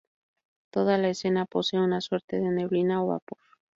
[0.71, 3.37] Toda la escena posee una suerte de neblina o vapor.